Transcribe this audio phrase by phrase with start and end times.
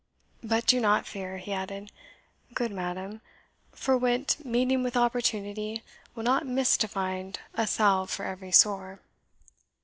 [0.41, 1.91] But do not fear," he added,
[2.55, 3.21] "good madam;
[3.71, 5.83] for wit, meeting with opportunity,
[6.15, 8.99] will not miss to find a salve for every sore."